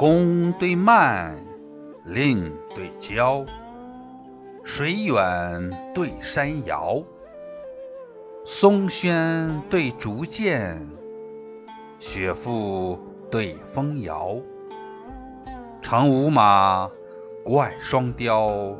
[0.00, 1.36] 宫对慢，
[2.06, 3.44] 令对郊，
[4.64, 7.02] 水远对山遥，
[8.42, 10.88] 松轩对竹剑，
[11.98, 12.98] 雪妇
[13.30, 14.38] 对风摇。
[15.82, 16.90] 长无马，
[17.44, 18.78] 冠双雕，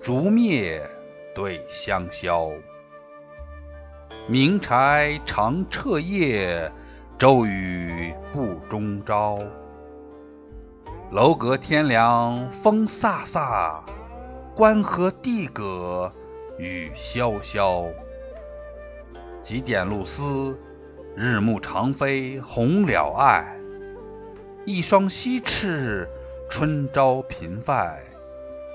[0.00, 0.82] 烛灭
[1.36, 2.50] 对香消。
[4.26, 6.72] 明柴常彻夜，
[7.16, 9.38] 骤雨不终朝。
[11.12, 13.82] 楼阁天凉风飒飒，
[14.56, 16.10] 关河地舸
[16.58, 17.92] 雨潇潇。
[19.42, 20.58] 几点露丝，
[21.14, 23.60] 日暮长飞红了岸。
[24.64, 26.08] 一双西翅，
[26.48, 27.98] 春朝频泛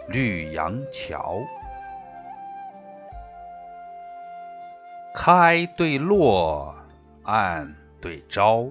[0.07, 1.39] 绿杨桥。
[5.15, 6.75] 开对落，
[7.23, 8.67] 暗对朝，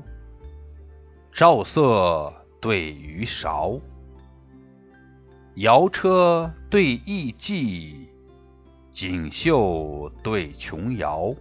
[1.32, 2.32] 照色。
[2.66, 3.80] 对鱼勺，
[5.54, 8.08] 摇车对艺伎，
[8.90, 11.32] 锦绣对琼瑶。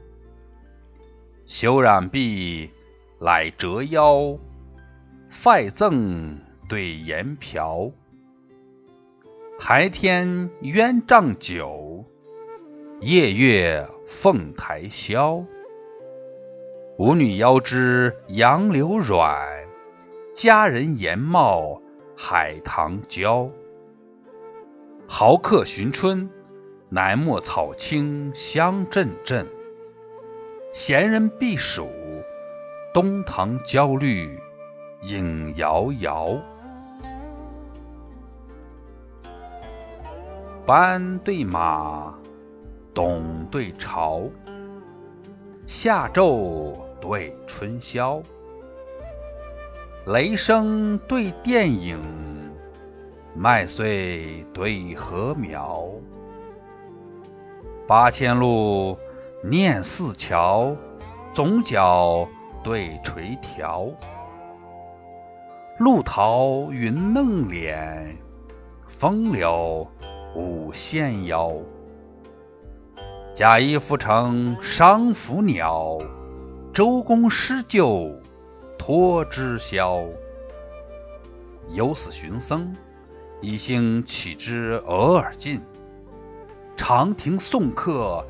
[1.48, 2.70] 修染臂
[3.18, 4.38] 来折腰，
[5.28, 7.90] 费赠对言瓢。
[9.58, 12.06] 台天鸳帐酒，
[13.02, 15.44] 夜月凤台箫。
[17.00, 19.65] 舞女腰肢杨柳软。
[20.36, 21.82] 佳人颜貌
[22.18, 23.50] 海棠娇，
[25.08, 26.30] 豪客寻春，
[26.90, 29.46] 南陌草青香阵阵；
[30.74, 31.88] 闲人避暑，
[32.94, 34.38] 东堂椒绿
[35.04, 36.38] 影摇摇。
[40.66, 42.14] 班对马，
[42.94, 44.30] 董对朝，
[45.66, 48.22] 夏昼对春宵。
[50.06, 51.98] 雷声对电影，
[53.34, 55.90] 麦穗对禾苗。
[57.88, 59.00] 八千路，
[59.44, 60.76] 念四桥，
[61.34, 62.28] 总角
[62.64, 63.96] 对垂髫。
[65.80, 68.16] 露桃云嫩脸，
[68.86, 69.88] 风柳
[70.36, 71.52] 舞纤腰。
[73.34, 75.98] 贾谊赋成伤拂鸟，
[76.72, 78.20] 周公施臼。
[78.78, 80.10] 托之箫，
[81.70, 82.76] 有死寻僧，
[83.42, 85.62] 一行弃之俄而尽。
[86.78, 88.26] 长亭送客，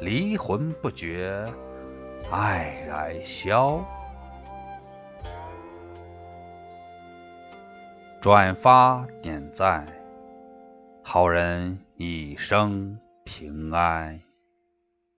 [0.00, 1.52] 离魂不觉，
[2.30, 3.84] 黯然消。
[8.20, 9.86] 转发点赞，
[11.02, 14.20] 好人一生平安。